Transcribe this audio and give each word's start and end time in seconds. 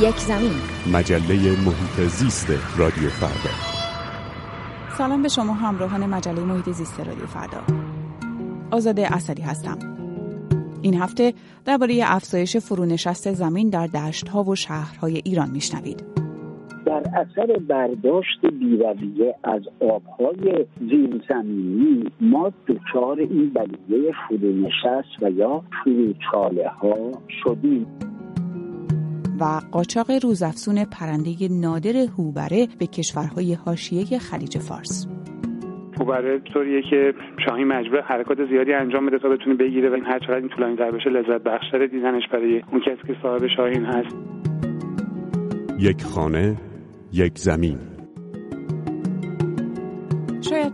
یک 0.00 0.16
زمین. 0.16 0.52
مجله 0.92 1.34
محیط 1.66 2.08
زیست 2.08 2.78
رادیو 2.78 3.08
فردا. 3.08 3.54
سلام 4.98 5.22
به 5.22 5.28
شما 5.28 5.52
همراهان 5.52 6.06
مجله 6.06 6.40
محیط 6.40 6.70
زیست 6.70 7.00
رادیو 7.00 7.26
فردا. 7.26 7.62
آزاده 8.70 9.14
اصلی 9.14 9.42
هستم. 9.42 9.78
این 10.82 10.94
هفته 10.94 11.34
درباره 11.64 12.00
افزایش 12.04 12.56
فرونشست 12.56 13.32
زمین 13.32 13.70
در 13.70 13.86
دشتها 13.86 14.44
و 14.44 14.56
شهرهای 14.56 15.22
ایران 15.24 15.50
میشنوید. 15.50 16.04
در 16.86 17.02
اثر 17.14 17.58
برداشت 17.68 18.46
بیرویه 18.60 19.34
از 19.44 19.62
آبهای 19.80 20.66
زیرزمینی 20.80 22.10
ما 22.20 22.52
دچار 22.66 23.18
این 23.18 23.50
بلیه 23.54 24.12
فرونشست 24.28 25.22
و 25.22 25.30
یا 25.30 25.62
فروچاله 25.84 26.68
ها 26.68 27.12
شدیم. 27.44 27.86
و 29.40 29.60
قاچاق 29.72 30.10
روزافزون 30.22 30.84
پرنده 30.84 31.48
نادر 31.50 31.96
هوبره 32.18 32.68
به 32.78 32.86
کشورهای 32.86 33.54
حاشیه 33.54 34.18
خلیج 34.18 34.58
فارس. 34.58 35.06
هوبره 36.00 36.38
طوریه 36.38 36.82
که 36.90 37.14
شاهین 37.46 37.66
مجبور 37.66 38.00
حرکات 38.00 38.38
زیادی 38.50 38.72
انجام 38.72 39.06
بده 39.06 39.18
تا 39.18 39.28
بتونه 39.28 39.54
بگیره 39.54 39.90
و 39.90 39.92
این 39.92 40.04
هر 40.04 40.18
چقدر 40.18 40.36
این 40.36 40.48
طولانی 40.48 40.76
تر 40.76 40.90
بشه 40.90 41.10
لذت 41.10 41.42
بخشتر 41.42 41.86
دیدنش 41.86 42.22
برای 42.32 42.62
اون 42.72 42.80
کسی 42.80 43.06
که 43.06 43.16
صاحب 43.22 43.46
شاهین 43.56 43.84
هست. 43.84 44.16
یک 45.78 46.02
خانه 46.02 46.56
یک 47.12 47.38
زمین. 47.38 47.95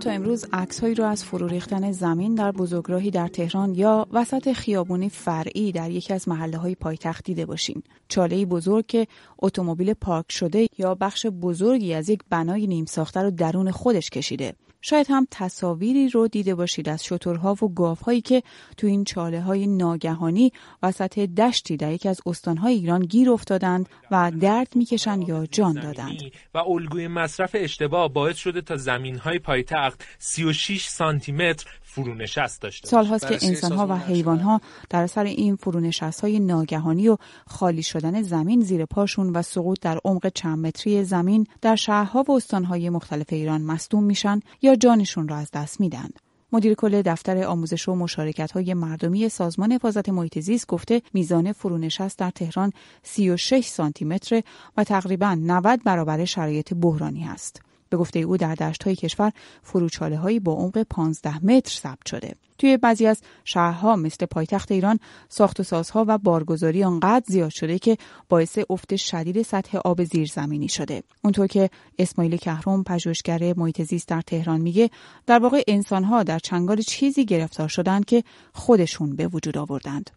تا 0.02 0.10
امروز 0.10 0.46
عکسهایی 0.52 0.94
رو 0.94 1.04
از 1.04 1.24
فرو 1.24 1.46
ریختن 1.46 1.92
زمین 1.92 2.34
در 2.34 2.52
بزرگراهی 2.52 3.10
در 3.10 3.28
تهران 3.28 3.74
یا 3.74 4.06
وسط 4.12 4.52
خیابونی 4.52 5.08
فرعی 5.08 5.72
در 5.72 5.90
یکی 5.90 6.14
از 6.14 6.28
محله 6.28 6.58
های 6.58 6.74
پایتخت 6.74 7.24
دیده 7.24 7.46
باشین. 7.46 7.82
چاله 8.08 8.46
بزرگ 8.46 8.86
که 8.86 9.06
اتومبیل 9.38 9.94
پارک 9.94 10.32
شده 10.32 10.68
یا 10.78 10.94
بخش 10.94 11.26
بزرگی 11.26 11.94
از 11.94 12.08
یک 12.08 12.20
بنای 12.30 12.66
نیم 12.66 12.84
ساخته 12.84 13.22
رو 13.22 13.30
درون 13.30 13.70
خودش 13.70 14.10
کشیده. 14.10 14.54
شاید 14.82 15.06
هم 15.10 15.26
تصاویری 15.30 16.08
رو 16.08 16.28
دیده 16.28 16.54
باشید 16.54 16.88
از 16.88 17.04
شترها 17.04 17.52
و 17.62 17.74
گاوهایی 17.74 18.20
که 18.20 18.42
تو 18.76 18.86
این 18.86 19.04
چاله 19.04 19.40
های 19.40 19.66
ناگهانی 19.66 20.52
وسط 20.82 21.18
دشتی 21.18 21.76
در 21.76 21.92
یکی 21.92 22.08
از 22.08 22.20
استانهای 22.26 22.74
ایران 22.74 23.00
گیر 23.00 23.30
افتادند 23.30 23.88
و 24.10 24.32
درد 24.40 24.76
می‌کشند 24.76 25.28
یا 25.28 25.46
جان 25.46 25.74
دادند. 25.74 26.20
و 26.54 26.58
الگوی 26.58 27.08
مصرف 27.08 27.50
اشتباه 27.58 28.12
باعث 28.12 28.36
شده 28.36 28.60
تا 28.60 28.76
زمین 28.76 29.18
های 29.18 29.38
پایتخت 29.38 30.04
36 30.18 30.88
سانتی 30.88 31.32
متر 31.32 31.66
فرونشست 31.94 32.62
داشته 32.62 32.88
سالهاست 32.88 33.28
که 33.28 33.38
انسانها 33.42 33.86
و 33.86 33.92
حیوانها 33.92 34.60
در 34.90 35.02
اثر 35.02 35.24
این 35.24 35.56
فرونشست 35.56 36.20
های 36.20 36.40
ناگهانی 36.40 37.08
و 37.08 37.16
خالی 37.46 37.82
شدن 37.82 38.22
زمین 38.22 38.60
زیر 38.60 38.84
پاشون 38.84 39.30
و 39.30 39.42
سقوط 39.42 39.80
در 39.80 39.98
عمق 40.04 40.28
چند 40.28 40.66
متری 40.66 41.04
زمین 41.04 41.46
در 41.60 41.76
شهرها 41.76 42.24
و 42.28 42.32
استانهای 42.32 42.90
مختلف 42.90 43.26
ایران 43.28 43.62
مصدوم 43.62 44.04
میشن 44.04 44.40
یا 44.62 44.76
جانشون 44.76 45.28
را 45.28 45.36
از 45.36 45.50
دست 45.50 45.80
میدن. 45.80 46.08
مدیر 46.52 46.74
کل 46.74 47.02
دفتر 47.02 47.44
آموزش 47.44 47.88
و 47.88 47.94
مشارکت 47.94 48.52
های 48.52 48.74
مردمی 48.74 49.28
سازمان 49.28 49.72
حفاظت 49.72 50.08
محیط 50.08 50.38
زیست 50.38 50.66
گفته 50.66 51.02
میزان 51.14 51.52
فرونشست 51.52 52.18
در 52.18 52.30
تهران 52.30 52.72
36 53.02 53.66
سانتی 53.66 54.04
متر 54.04 54.42
و 54.76 54.84
تقریبا 54.84 55.34
90 55.34 55.82
برابر 55.84 56.24
شرایط 56.24 56.74
بحرانی 56.74 57.24
است. 57.24 57.62
به 57.92 57.98
گفته 57.98 58.18
او 58.18 58.36
در 58.36 58.54
دشت 58.54 58.82
های 58.82 58.94
کشور 58.94 59.32
فروچاله 59.62 60.16
هایی 60.16 60.40
با 60.40 60.52
عمق 60.52 60.82
15 60.90 61.44
متر 61.46 61.70
ثبت 61.70 62.06
شده. 62.06 62.34
توی 62.58 62.76
بعضی 62.76 63.06
از 63.06 63.22
شهرها 63.44 63.96
مثل 63.96 64.26
پایتخت 64.26 64.72
ایران 64.72 64.98
ساخت 65.28 65.60
و 65.60 65.62
سازها 65.62 66.04
و 66.08 66.18
بارگذاری 66.18 66.84
آنقدر 66.84 67.24
زیاد 67.26 67.50
شده 67.50 67.78
که 67.78 67.96
باعث 68.28 68.58
افت 68.70 68.96
شدید 68.96 69.42
سطح 69.42 69.78
آب 69.84 70.02
زیرزمینی 70.02 70.68
شده. 70.68 71.02
اونطور 71.24 71.46
که 71.46 71.70
اسماعیل 71.98 72.36
کهرم 72.36 72.84
پژوهشگر 72.84 73.54
محیط 73.56 73.82
زیست 73.82 74.08
در 74.08 74.20
تهران 74.20 74.60
میگه 74.60 74.90
در 75.26 75.38
واقع 75.38 75.62
انسانها 75.68 76.22
در 76.22 76.38
چنگال 76.38 76.76
چیزی 76.76 77.24
گرفتار 77.24 77.68
شدند 77.68 78.04
که 78.04 78.22
خودشون 78.52 79.16
به 79.16 79.26
وجود 79.26 79.58
آوردند. 79.58 80.10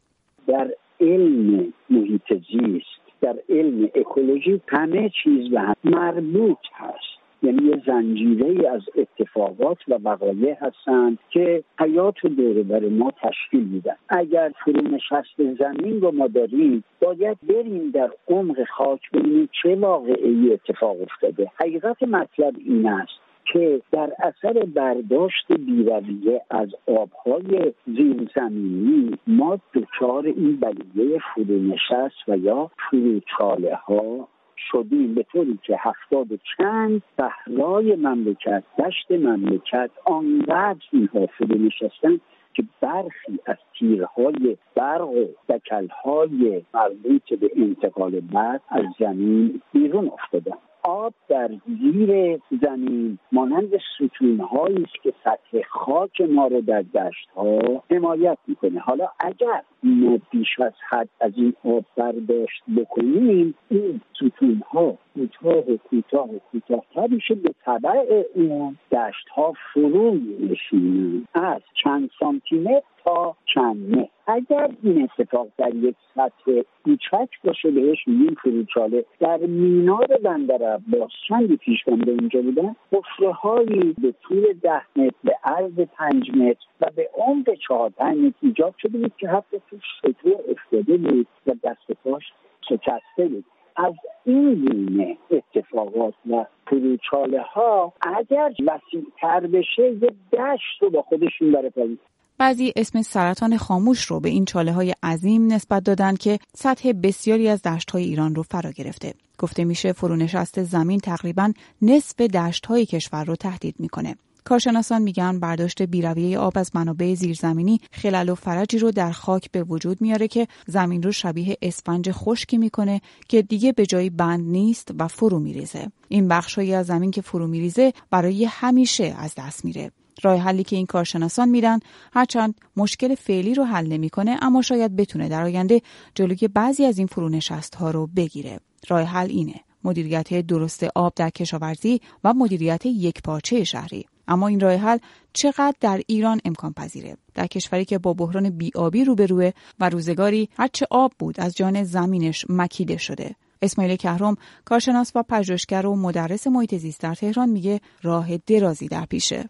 در 0.48 0.68
علم 1.02 1.74
محیط 1.90 2.34
زیست 2.52 2.96
در 3.22 3.36
علم 3.50 3.90
اکولوژی 3.96 4.62
همه 4.68 5.12
چیز 5.24 5.52
به 5.52 5.60
هم 5.60 5.76
مربوط 5.84 6.58
هست 6.74 7.25
یعنی 7.46 7.68
یه 7.68 7.82
زنجیره 7.88 8.70
از 8.70 8.82
اتفاقات 8.96 9.78
و 9.88 9.94
وقایع 10.04 10.56
هستند 10.62 11.18
که 11.30 11.64
حیات 11.80 12.26
و 12.26 12.28
دور 12.28 12.90
ما 12.90 13.12
تشکیل 13.22 13.64
میدن. 13.64 13.96
اگر 14.10 14.52
فرونشست 14.66 15.38
زمین 15.60 16.02
رو 16.02 16.12
ما 16.12 16.28
داریم 16.28 16.84
باید 17.02 17.38
بریم 17.50 17.92
در 17.92 18.12
عمق 18.28 18.64
خاک 18.78 19.12
ببینیم 19.14 19.50
چه 19.64 19.76
واقعی 19.76 20.54
اتفاق 20.54 21.02
افتاده. 21.02 21.52
حقیقت 21.56 22.04
مطلب 22.04 22.56
این 22.66 22.88
است 22.88 23.26
که 23.54 23.82
در 23.92 24.12
اثر 24.20 24.54
برداشت 24.66 25.52
بیرویه 25.52 26.42
از 26.50 26.70
آبهای 26.88 27.74
زیرزمینی 27.86 29.18
ما 29.28 29.60
دچار 29.74 30.26
این 30.26 30.60
بلیه 30.60 31.20
فرونشست 31.36 32.30
و 32.30 32.38
یا 32.38 32.72
فروچاله 32.90 33.76
ها 33.76 34.28
شدیم 34.72 35.14
به 35.14 35.24
طوری 35.24 35.60
که 35.64 35.78
هفتاد 35.80 36.32
و 36.32 36.38
چند 36.58 37.02
صحرای 37.18 37.96
مملکت 37.96 38.64
دشت 38.80 39.12
مملکت 39.12 39.90
آنقدر 40.06 40.86
اینها 40.92 41.26
فرو 41.26 41.58
نشستن 41.58 42.20
که 42.54 42.64
برخی 42.82 43.40
از 43.46 43.58
تیرهای 43.80 44.58
برق 44.76 45.10
و 45.10 45.26
دکلهای 45.50 46.62
مربوط 46.74 47.34
به 47.40 47.52
انتقال 47.56 48.20
برق 48.20 48.62
از 48.70 48.86
زمین 49.00 49.62
بیرون 49.74 50.12
افتادن. 50.14 50.58
آب 50.88 51.14
در 51.28 51.50
زیر 51.68 52.40
زمین 52.62 53.20
مانند 53.32 53.72
ستون 53.96 54.42
است 54.42 55.04
که 55.04 55.14
سطح 55.24 55.62
خاک 55.70 56.22
ما 56.22 56.48
رو 56.48 56.62
در 56.62 56.82
دشت 56.82 57.30
ها 57.36 57.60
حمایت 57.92 58.38
می‌کنه. 58.48 58.80
حالا 58.80 59.08
اگر 59.20 59.62
ما 59.84 60.20
بیش 60.32 60.60
از 60.60 60.74
حد 60.90 61.10
از 61.20 61.32
این 61.36 61.54
آب 61.64 61.86
برداشت 61.96 62.64
بکنیم 62.78 63.56
این 63.70 64.02
ستون 64.14 64.64
ها 64.72 64.98
کوتاه 65.16 65.64
کوتاه 65.90 66.30
و 66.30 66.40
کوتاهتر 66.52 67.08
میشه 67.08 67.36
به 67.36 67.54
طبع 67.66 68.24
اون 68.36 68.78
دشت 68.92 69.30
ها 69.36 69.54
فرو 69.74 70.16
نشینن 70.40 71.26
از 71.34 71.62
چند 71.84 72.10
سانتیمتر 72.20 72.82
تا 73.06 73.36
چند 73.54 73.98
متر 73.98 74.10
اگر 74.28 74.70
این 74.84 75.04
اتفاق 75.04 75.48
در 75.58 75.76
یک 75.76 75.96
سطح 76.16 76.62
کوچک 76.84 77.30
باشه 77.44 77.72
بهش 77.72 78.08
میگیم 78.08 78.36
فروچاله. 78.44 79.06
در 79.20 79.38
مینار 79.38 80.08
بندر 80.24 80.64
عباس 80.64 81.12
چندی 81.28 81.58
پیش 81.58 81.84
به 81.84 82.12
اینجا 82.12 82.42
بودن؟ 82.42 82.76
حفره 82.92 83.32
هایی 83.32 83.96
به 84.02 84.14
طول 84.22 84.54
ده 84.62 84.82
متر 84.96 85.16
به 85.24 85.36
عرض 85.44 85.80
پنج 85.80 86.32
متر 86.32 86.66
و 86.82 86.90
به 86.96 87.10
عمق 87.14 87.54
چهار 87.68 87.90
پنج 87.90 88.18
متر 88.18 88.36
ایجاد 88.42 88.74
شده 88.78 88.98
بود 88.98 89.14
که 89.18 89.28
حتی 89.28 89.62
توش 89.70 89.84
شطور 90.02 90.36
افتاده 90.50 90.98
بود 90.98 91.28
و 91.48 91.52
دست 91.64 91.92
پاش 92.04 92.24
شکسته 92.70 93.28
بود. 93.28 93.46
از 93.76 93.94
این 94.26 94.66
گونه 94.66 95.18
اتفاقات 95.32 96.14
و 96.30 96.46
فروچاله 96.68 97.42
ها 97.42 97.94
اگر 98.02 98.54
وسیعتر 98.68 99.48
بشه 99.48 99.92
یه 99.92 100.10
دشت 100.34 100.82
رو 100.82 100.90
با 100.90 101.02
خودشون 101.02 101.70
پایین 101.70 102.00
بعضی 102.38 102.74
اسم 102.76 103.02
سرطان 103.02 103.58
خاموش 103.58 104.06
رو 104.06 104.20
به 104.20 104.30
این 104.30 104.46
چاله 104.46 104.74
های 104.74 104.96
عظیم 105.04 105.54
نسبت 105.54 105.84
دادن 105.84 106.16
که 106.16 106.40
سطح 106.56 106.92
بسیاری 106.92 107.48
از 107.48 107.62
دشت 107.62 107.92
های 107.92 108.04
ایران 108.04 108.36
رو 108.36 108.44
فرا 108.44 108.72
گرفته. 108.72 109.14
گفته 109.38 109.64
میشه 109.64 109.94
فرونشست 109.94 110.64
زمین 110.64 111.00
تقریبا 111.00 111.54
نصف 111.82 112.16
دشت 112.16 112.66
های 112.66 112.86
کشور 112.86 113.24
رو 113.24 113.36
تهدید 113.36 113.76
می‌کنه. 113.80 114.16
کارشناسان 114.44 115.02
میگن 115.02 115.40
برداشت 115.40 115.82
بیرویه 115.82 116.40
آب 116.40 116.58
از 116.58 116.72
منابع 116.74 117.16
زیرزمینی 117.16 117.82
خلل 117.92 118.30
و 118.30 118.36
فرجی 118.36 118.80
رو 118.80 118.92
در 118.92 119.12
خاک 119.12 119.52
به 119.52 119.64
وجود 119.64 120.02
میاره 120.02 120.28
که 120.28 120.48
زمین 120.68 121.04
رو 121.04 121.12
شبیه 121.12 121.58
اسفنج 121.62 122.12
خشکی 122.12 122.58
می‌کنه 122.58 123.02
که 123.28 123.42
دیگه 123.42 123.72
به 123.72 123.86
جایی 123.86 124.10
بند 124.10 124.48
نیست 124.48 124.92
و 125.00 125.08
فرو 125.08 125.40
میریزه 125.40 125.88
این 126.10 126.28
بخشهایی 126.28 126.74
از 126.74 126.86
زمین 126.86 127.12
که 127.12 127.22
فرو 127.22 127.48
میریزه 127.48 127.94
برای 128.10 128.46
همیشه 128.46 129.16
از 129.20 129.34
دست 129.38 129.66
میره 129.66 129.92
راه 130.24 130.38
حلی 130.38 130.64
که 130.64 130.76
این 130.76 130.86
کارشناسان 130.86 131.50
میدن 131.50 131.80
هرچند 132.14 132.56
مشکل 132.78 133.16
فعلی 133.16 133.54
رو 133.54 133.64
حل 133.64 133.88
نمی‌کنه 133.88 134.38
اما 134.42 134.62
شاید 134.62 134.96
بتونه 134.96 135.30
در 135.30 135.44
آینده 135.44 135.82
جلوی 136.16 136.48
بعضی 136.48 136.86
از 136.86 136.98
این 136.98 137.08
فرونشست 137.08 137.76
ها 137.76 137.92
رو 137.92 138.08
بگیره. 138.08 138.60
راه 138.88 139.02
حل 139.02 139.30
اینه. 139.30 139.56
مدیریت 139.84 140.34
درست 140.34 140.84
آب 140.96 141.14
در 141.16 141.30
کشاورزی 141.30 142.02
و 142.24 142.34
مدیریت 142.34 142.86
یک 142.86 143.22
پارچه 143.22 143.64
شهری. 143.64 144.06
اما 144.28 144.48
این 144.48 144.60
راه 144.60 144.76
حل 144.76 144.98
چقدر 145.34 145.74
در 145.80 146.02
ایران 146.08 146.42
امکان 146.46 146.74
پذیره؟ 146.74 147.18
در 147.34 147.48
کشوری 147.48 147.86
که 147.86 147.98
با 147.98 148.14
بحران 148.14 148.50
بیابی 148.50 149.04
روبروه 149.04 149.52
و 149.80 149.90
روزگاری 149.90 150.50
هرچه 150.58 150.88
آب 150.92 151.14
بود 151.20 151.40
از 151.40 151.56
جان 151.56 151.84
زمینش 151.84 152.46
مکیده 152.50 152.98
شده. 152.98 153.36
اسماعیل 153.62 153.96
کهرم 153.96 154.36
کارشناس 154.66 155.12
و 155.16 155.24
پژوهشگر 155.24 155.86
و 155.86 155.96
مدرس 155.96 156.48
محیط 156.48 156.76
زیست 156.76 157.02
در 157.02 157.16
تهران 157.16 157.50
میگه 157.50 157.82
راه 158.02 158.38
درازی 158.38 158.88
در 158.88 159.06
پیشه. 159.06 159.50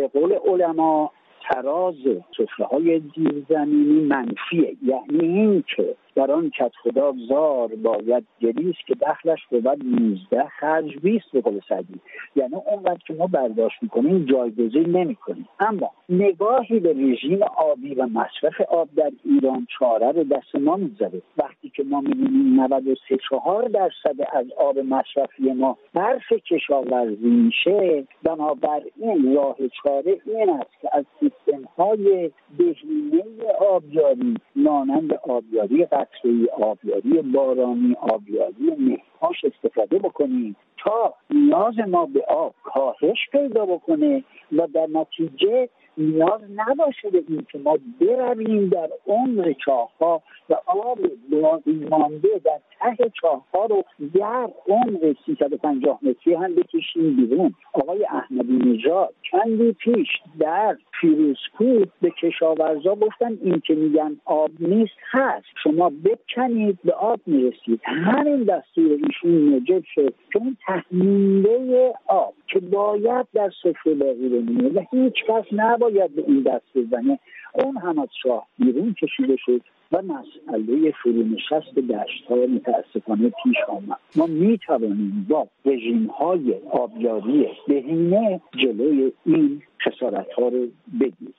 به 0.00 0.08
قول 0.08 0.32
علما 0.32 1.10
تراز 1.50 1.94
سفره 2.36 2.66
های 2.66 3.02
زیرزمینی 3.16 4.00
منفیه. 4.00 4.76
یعنی 4.82 5.38
اینکه 5.38 5.96
در 6.14 6.30
آن 6.30 6.50
کت 6.50 6.72
خدا 6.82 7.14
زار 7.28 7.68
باید 7.68 8.24
گریست 8.40 8.86
که 8.86 8.94
دخلش 8.94 9.46
بود 9.50 9.68
19 9.68 10.44
خرج 10.60 10.96
20 11.02 11.24
به 11.32 11.40
قول 11.40 11.60
سعدی. 11.68 12.00
یعنی 12.36 12.54
اونقدر 12.54 12.98
که 13.06 13.14
ما 13.14 13.26
برداشت 13.26 13.82
می‌کنیم 13.82 14.24
جایگزین 14.24 14.96
نمی‌کنیم. 14.96 15.48
اما 15.60 15.90
نگاهی 16.08 16.80
به 16.80 16.92
رژیم 16.92 17.42
آبی 17.42 17.94
و 17.94 18.06
مصرف 18.06 18.60
آب 18.60 18.88
در 18.96 19.10
ایران 19.24 19.66
چاره 19.78 20.12
رو 20.12 20.24
دست 20.24 20.54
ما 20.54 20.76
می‌ذاره 20.76 21.22
وقتی 21.36 21.72
که 21.74 21.82
ما 21.82 22.00
می‌بینیم 22.00 22.60
93 22.60 23.18
4 23.30 23.68
درصد 23.68 24.20
از 24.32 24.46
آب 24.58 24.78
مصرفی 24.78 25.52
ما 25.52 25.76
برف 25.94 26.32
کشاورزی 26.32 27.28
میشه 27.28 28.04
بنابراین 28.22 29.34
راه 29.34 29.56
چاره 29.82 30.20
این 30.26 30.50
است 30.50 30.80
که 30.82 30.88
از 30.92 31.04
سیستم 31.20 31.64
های 31.78 32.30
بهینه 32.58 33.22
آبیاری 33.70 34.34
مانند 34.56 35.12
آبیاری 35.14 35.84
قطره 36.00 36.46
آبیاری 36.52 37.22
بارانی 37.22 37.94
آبیاری 38.00 39.02
مهاش 39.22 39.44
استفاده 39.44 39.98
بکنیم 39.98 40.56
تا 40.76 41.14
نیاز 41.30 41.78
ما 41.88 42.06
به 42.06 42.24
آب 42.28 42.54
کاهش 42.62 43.28
پیدا 43.32 43.66
بکنه 43.66 44.24
و 44.52 44.66
در 44.66 44.86
نتیجه 44.92 45.68
نیاز 45.98 46.40
نباشه 46.56 47.10
به 47.10 47.24
این 47.28 47.46
که 47.52 47.58
ما 47.58 47.78
برویم 48.00 48.68
در 48.68 48.88
عمر 49.06 49.52
چاهها 49.64 50.22
و 50.50 50.56
آب 50.66 50.98
باقی 51.30 51.86
مانده 51.90 52.28
در 52.44 52.58
ته 52.80 53.10
چاهها 53.20 53.66
رو 53.66 53.84
در 54.14 54.48
عمر 54.68 55.14
350 55.26 55.98
متری 56.02 56.34
هم 56.34 56.54
بکشیم 56.54 57.16
بیرون. 57.16 57.54
آقای 57.72 58.04
احمدی 58.04 58.70
نژاد 58.70 59.14
چندی 59.30 59.72
پیش 59.72 60.08
در 60.40 60.76
فیروزکوه 61.00 61.84
به 62.02 62.10
کشاورزا 62.10 62.94
گفتن 62.94 63.38
این 63.42 63.60
که 63.60 63.74
میگن 63.74 64.16
آب 64.24 64.50
نیست 64.60 64.96
هست. 65.10 65.46
شما 65.62 65.92
بکنید 66.04 66.78
به 66.84 66.92
آب 66.92 67.20
می‌رسید. 67.26 67.80
همین 67.84 68.42
دستور 68.42 68.98
ایشون 69.10 69.30
موجب 69.30 69.82
شد 69.94 70.14
اون 70.34 70.56
تحمیله 70.66 71.92
آب 72.06 72.34
که 72.46 72.60
باید 72.60 73.26
در 73.34 73.50
سفره 73.62 73.94
باقی 73.94 74.28
بمونه 74.28 74.68
و 74.68 74.84
هیچ 74.90 75.14
کس 75.28 75.44
نباید 75.52 76.14
به 76.14 76.24
این 76.26 76.42
دست 76.42 76.64
بزنه. 76.74 77.18
اون 77.54 77.76
هم 77.76 77.98
از 77.98 78.08
شاه 78.22 78.46
بیرون 78.58 78.94
کشیده 78.94 79.36
شد 79.36 79.60
و 79.92 80.02
مسئله 80.02 80.92
فرونشست 81.02 81.74
دشت 81.74 82.24
های 82.28 82.46
متاسفانه 82.46 83.32
پیش 83.42 83.56
آمد. 83.68 83.98
ما 84.16 84.26
می 84.26 84.58
توانیم 84.58 85.26
با 85.28 85.46
رژیم 85.64 86.06
های 86.06 86.54
آبیاری 86.70 87.48
بهینه 87.68 88.40
جلوی 88.52 89.12
این 89.26 89.62
خسارت 89.86 90.32
ها 90.32 90.48
رو 90.48 90.66
بگیریم. 91.00 91.34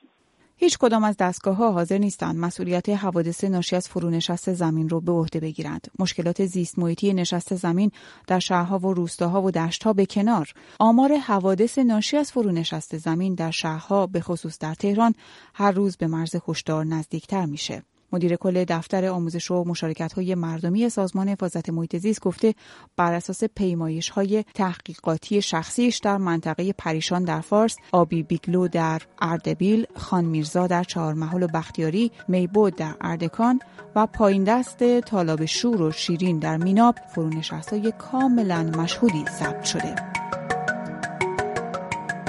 هیچ 0.62 0.78
کدام 0.78 1.04
از 1.04 1.16
دستگاه 1.16 1.56
ها 1.56 1.72
حاضر 1.72 1.98
نیستند 1.98 2.36
مسئولیت 2.36 2.88
حوادث 2.88 3.44
ناشی 3.44 3.76
از 3.76 3.88
فرونشست 3.88 4.52
زمین 4.52 4.88
رو 4.88 5.00
به 5.00 5.12
عهده 5.12 5.40
بگیرند. 5.40 5.86
مشکلات 5.98 6.46
زیست 6.46 6.78
محیطی 6.78 7.12
نشست 7.14 7.54
زمین 7.54 7.90
در 8.26 8.38
شهرها 8.38 8.78
و 8.78 8.94
روستاها 8.94 9.42
و 9.42 9.50
دشتها 9.50 9.92
به 9.92 10.06
کنار. 10.06 10.52
آمار 10.78 11.16
حوادث 11.16 11.78
ناشی 11.78 12.16
از 12.16 12.32
فرونشست 12.32 12.96
زمین 12.96 13.34
در 13.34 13.50
شهرها 13.50 14.06
به 14.06 14.20
خصوص 14.20 14.58
در 14.58 14.74
تهران 14.74 15.14
هر 15.54 15.70
روز 15.70 15.96
به 15.96 16.06
مرز 16.06 16.36
هشدار 16.48 16.84
نزدیکتر 16.84 17.46
میشه. 17.46 17.82
مدیر 18.12 18.36
کل 18.36 18.64
دفتر 18.64 19.06
آموزش 19.06 19.50
و 19.50 19.64
مشارکت 19.64 20.12
های 20.12 20.34
مردمی 20.34 20.88
سازمان 20.88 21.28
حفاظت 21.28 21.70
محیط 21.70 21.96
زیست 21.96 22.20
گفته 22.20 22.54
بر 22.96 23.12
اساس 23.12 23.44
پیمایش 23.44 24.08
های 24.08 24.44
تحقیقاتی 24.54 25.42
شخصیش 25.42 25.98
در 25.98 26.16
منطقه 26.16 26.72
پریشان 26.72 27.24
در 27.24 27.40
فارس، 27.40 27.76
آبی 27.92 28.22
بیگلو 28.22 28.68
در 28.68 29.02
اردبیل، 29.20 29.86
خان 29.96 30.24
میرزا 30.24 30.66
در 30.66 30.84
چهارمحل 30.84 31.42
و 31.42 31.46
بختیاری، 31.46 32.12
میبود 32.28 32.76
در 32.76 32.94
اردکان 33.00 33.60
و 33.96 34.06
پایین 34.06 34.44
دست 34.44 35.00
طالاب 35.00 35.44
شور 35.44 35.82
و 35.82 35.92
شیرین 35.92 36.38
در 36.38 36.56
میناب 36.56 36.94
فرونشست 37.14 37.72
های 37.72 37.92
کاملا 37.98 38.62
مشهودی 38.62 39.24
ثبت 39.28 39.64
شده. 39.64 39.94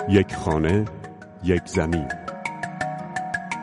یک 0.10 0.36
خانه، 0.36 0.86
یک 1.44 1.62
زمین 1.66 2.08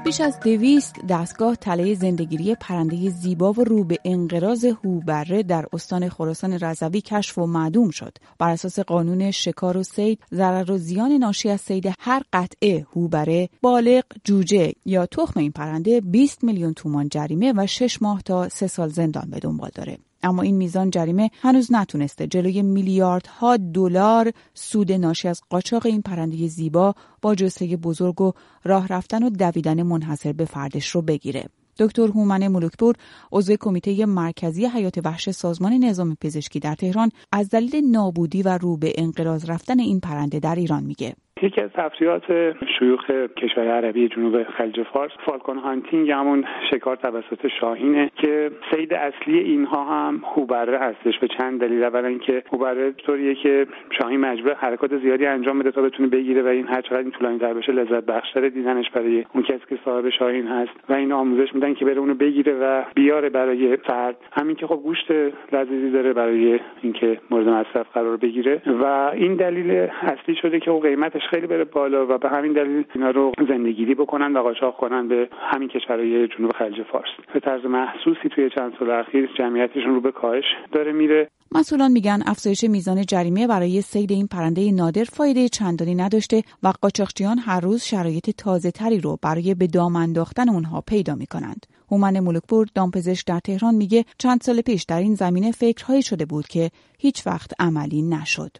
بیش 0.04 0.20
از 0.20 0.40
دویست 0.40 0.94
دستگاه 1.08 1.56
تله 1.56 1.94
زندگیری 1.94 2.54
پرنده 2.54 3.10
زیبا 3.10 3.52
و 3.52 3.64
رو 3.64 3.84
به 3.84 3.98
انقراض 4.04 4.64
هوبره 4.64 5.42
در 5.42 5.66
استان 5.72 6.08
خراسان 6.08 6.52
رضوی 6.52 7.00
کشف 7.00 7.38
و 7.38 7.46
معدوم 7.46 7.90
شد. 7.90 8.16
بر 8.38 8.50
اساس 8.50 8.78
قانون 8.78 9.30
شکار 9.30 9.76
و 9.76 9.82
سید 9.82 10.22
ضرر 10.34 10.70
و 10.70 10.78
زیان 10.78 11.12
ناشی 11.12 11.48
از 11.48 11.60
سید 11.60 11.92
هر 12.00 12.22
قطعه 12.32 12.86
هوبره 12.96 13.48
بالغ 13.62 14.04
جوجه 14.24 14.72
یا 14.84 15.06
تخم 15.06 15.40
این 15.40 15.52
پرنده 15.52 16.00
20 16.00 16.44
میلیون 16.44 16.74
تومان 16.74 17.08
جریمه 17.08 17.52
و 17.56 17.66
6 17.66 18.02
ماه 18.02 18.22
تا 18.22 18.48
3 18.48 18.66
سال 18.66 18.88
زندان 18.88 19.30
به 19.30 19.38
دنبال 19.38 19.70
داره. 19.74 19.98
اما 20.22 20.42
این 20.42 20.56
میزان 20.56 20.90
جریمه 20.90 21.30
هنوز 21.42 21.72
نتونسته 21.72 22.26
جلوی 22.26 22.62
میلیاردها 22.62 23.56
دلار 23.56 24.32
سود 24.54 24.92
ناشی 24.92 25.28
از 25.28 25.42
قاچاق 25.50 25.86
این 25.86 26.02
پرنده 26.02 26.46
زیبا 26.48 26.94
با 27.22 27.34
جسته 27.34 27.76
بزرگ 27.76 28.20
و 28.20 28.32
راه 28.64 28.86
رفتن 28.86 29.22
و 29.22 29.30
دویدن 29.30 29.82
منحصر 29.82 30.32
به 30.32 30.44
فردش 30.44 30.88
رو 30.88 31.02
بگیره. 31.02 31.48
دکتر 31.78 32.06
هومن 32.06 32.48
ملکپور 32.48 32.94
عضو 33.32 33.52
کمیته 33.60 34.06
مرکزی 34.06 34.66
حیات 34.66 34.98
وحش 35.04 35.30
سازمان 35.30 35.72
نظام 35.72 36.16
پزشکی 36.22 36.60
در 36.60 36.74
تهران 36.74 37.08
از 37.32 37.50
دلیل 37.50 37.82
نابودی 37.92 38.42
و 38.42 38.58
رو 38.62 38.76
به 38.76 38.92
انقراض 38.98 39.50
رفتن 39.50 39.80
این 39.80 40.00
پرنده 40.00 40.40
در 40.40 40.54
ایران 40.54 40.82
میگه. 40.84 41.12
یکی 41.42 41.60
از 41.62 41.70
تفریحات 41.70 42.56
شیوخ 42.78 43.10
کشور 43.10 43.68
عربی 43.68 44.08
جنوب 44.08 44.42
خلیج 44.42 44.82
فارس 44.82 45.12
فالکون 45.26 45.58
هانتینگ 45.58 46.10
همون 46.10 46.44
شکار 46.70 46.96
توسط 46.96 47.46
شاهینه 47.60 48.10
که 48.16 48.50
سید 48.70 48.94
اصلی 48.94 49.38
اینها 49.38 49.84
هم 49.84 50.22
هوبره 50.36 50.78
هستش. 50.78 51.18
به 51.20 51.28
چند 51.38 51.60
دلیل 51.60 51.84
اولا 51.84 52.08
اینکه 52.08 52.42
هوبره 52.52 52.92
طوریه 52.92 53.34
که 53.34 53.66
شاهین 54.00 54.20
مجبور 54.20 54.54
حرکات 54.54 54.98
زیادی 54.98 55.26
انجام 55.26 55.58
بده 55.58 55.70
تا 55.70 55.82
بتونه 55.82 56.08
بگیره 56.08 56.42
و 56.42 56.46
این 56.46 56.66
هر 56.66 56.82
چقدر 56.82 56.98
این 56.98 57.10
طولانی 57.10 57.38
تر 57.38 57.54
بشه 57.54 57.72
لذت 57.72 58.04
بخشتر 58.04 58.48
دیدنش 58.48 58.90
برای 58.90 59.24
اون 59.34 59.42
کسی 59.42 59.64
که 59.68 59.78
صاحب 59.84 60.08
شاهین 60.18 60.46
هست 60.46 60.72
و 60.88 60.92
این 60.92 61.12
آموزش 61.12 61.52
میدن 61.60 61.74
که 61.74 61.84
بره 61.84 61.98
اونو 61.98 62.14
بگیره 62.14 62.52
و 62.52 62.84
بیاره 62.94 63.28
برای 63.28 63.76
فرد. 63.76 64.16
همین 64.32 64.56
که 64.56 64.66
خب 64.66 64.76
گوشت 64.76 65.10
لذیذی 65.52 65.90
داره 65.90 66.12
برای 66.12 66.60
اینکه 66.82 67.20
مورد 67.30 67.48
مصرف 67.48 67.86
قرار 67.94 68.16
بگیره. 68.16 68.62
و 68.82 68.84
این 69.14 69.34
دلیل 69.34 69.70
اصلی 70.02 70.36
شده 70.42 70.60
که 70.60 70.70
او 70.70 70.80
قیمتش 70.80 71.22
خیلی 71.30 71.46
بره 71.46 71.64
بالا 71.64 72.06
و 72.06 72.18
به 72.18 72.28
همین 72.28 72.52
دلیل 72.52 72.84
اینا 72.94 73.10
رو 73.10 73.32
زندگیری 73.48 73.94
بکنن 73.94 74.32
و 74.32 74.42
قاچاق 74.42 74.76
کنن 74.76 75.08
به 75.08 75.28
همین 75.52 75.68
کشورهای 75.68 76.28
جنوب 76.28 76.52
خلیج 76.52 76.82
فارس. 76.82 77.10
به 77.34 77.40
طرز 77.40 77.64
محسوسی 77.64 78.28
توی 78.28 78.50
چند 78.50 78.72
سال 78.78 78.90
اخیر 78.90 79.30
جمعیتشون 79.38 79.94
رو 79.94 80.00
به 80.00 80.12
کاهش 80.12 80.44
داره 80.72 80.92
میره. 80.92 81.28
مسئولان 81.52 81.92
میگن 81.92 82.18
افزایش 82.26 82.64
میزان 82.64 83.02
جریمه 83.02 83.46
برای 83.46 83.80
سید 83.80 84.12
این 84.12 84.26
پرنده 84.26 84.72
نادر 84.72 85.04
فایده 85.04 85.48
چندانی 85.48 85.94
نداشته 85.94 86.42
و 86.62 86.72
قاچاقچیان 86.82 87.38
هر 87.38 87.60
روز 87.60 87.82
شرایط 87.82 88.30
تازه 88.30 88.70
تری 88.70 89.00
رو 89.00 89.18
برای 89.22 89.54
به 89.54 89.66
دام 89.66 89.96
انداختن 89.96 90.48
اونها 90.48 90.80
پیدا 90.80 91.14
می‌کنند. 91.50 91.66
هومن 91.90 92.20
ملکپور 92.20 92.66
دامپزشک 92.74 93.26
در 93.26 93.40
تهران 93.40 93.74
میگه 93.74 94.04
چند 94.18 94.40
سال 94.40 94.60
پیش 94.60 94.82
در 94.84 95.00
این 95.00 95.14
زمینه 95.14 95.50
فکرهایی 95.52 96.02
شده 96.02 96.24
بود 96.26 96.46
که 96.46 96.70
هیچ 96.98 97.26
وقت 97.26 97.52
عملی 97.58 98.02
نشد. 98.02 98.50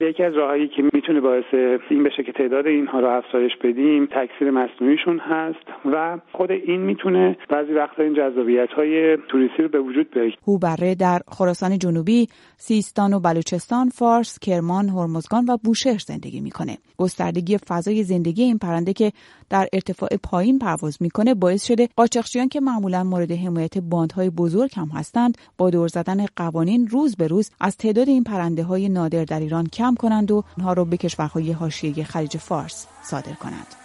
یکی 0.00 0.22
از 0.22 0.34
راههایی 0.34 0.68
که 0.68 0.82
می‌تونه 1.04 1.20
باعث 1.20 1.78
این 1.90 2.02
بشه 2.02 2.22
که 2.22 2.32
تعداد 2.32 2.66
اینها 2.66 3.00
رو 3.00 3.08
افزایش 3.08 3.52
بدیم 3.64 4.06
تکثیر 4.06 4.50
مصنوعیشون 4.50 5.18
هست 5.18 5.64
و 5.92 6.18
خود 6.32 6.50
این 6.50 6.80
می‌تونه 6.80 7.36
بعضی 7.50 7.72
وقتا 7.72 8.02
این 8.02 8.14
جذابیت 8.14 8.68
های 8.76 9.16
توریستی 9.16 9.62
رو 9.62 9.68
به 9.68 9.80
وجود 9.80 10.10
بیاره. 10.10 10.32
هوبره 10.46 10.94
در 10.94 11.20
خراسان 11.28 11.78
جنوبی 11.78 12.26
سیستان 12.56 13.14
و 13.14 13.20
بلوچستان 13.20 13.88
فارس 13.88 14.38
کرمان 14.38 14.88
هرمزگان 14.88 15.44
و 15.48 15.56
بوشهر 15.64 15.98
زندگی 15.98 16.40
می‌کنه. 16.40 16.78
گستردگی 16.98 17.58
فضای 17.58 18.02
زندگی 18.02 18.42
این 18.42 18.58
پرنده 18.58 18.92
که 18.92 19.12
در 19.50 19.66
ارتفاع 19.72 20.08
پایین 20.22 20.58
پرواز 20.58 20.98
می‌کنه 21.00 21.34
باعث 21.34 21.66
شده 21.66 21.88
قاچاقچیان 21.96 22.48
که 22.48 22.60
معمولا 22.60 23.04
مورد 23.04 23.32
حمایت 23.32 23.78
باندهای 23.78 24.30
بزرگ 24.30 24.70
هم 24.76 24.88
هستند 24.94 25.38
با 25.58 25.70
دور 25.70 25.88
زدن 25.88 26.26
قوانین 26.36 26.88
روز 26.90 27.16
به 27.16 27.26
روز 27.26 27.50
از 27.60 27.76
تعداد 27.76 28.08
این 28.08 28.24
پرنده 28.24 28.62
های 28.62 28.88
نادر 28.88 29.24
در 29.24 29.40
ایران 29.40 29.66
کم 29.66 29.94
کنند 29.94 30.30
و 30.30 30.42
آنها 30.58 30.72
را 30.72 30.84
به 30.94 30.98
کشورهای 30.98 31.52
حاشیه 31.52 32.04
خلیج 32.04 32.36
فارس 32.36 32.86
صادر 33.02 33.32
کند. 33.34 33.83